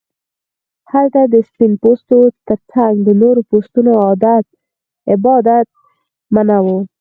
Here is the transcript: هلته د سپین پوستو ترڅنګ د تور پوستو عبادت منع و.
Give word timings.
هلته 0.91 1.21
د 1.33 1.35
سپین 1.49 1.73
پوستو 1.83 2.17
ترڅنګ 2.47 2.95
د 3.07 3.09
تور 3.21 3.37
پوستو 3.49 3.81
عبادت 5.11 5.67
منع 6.35 6.59
و. 6.65 6.67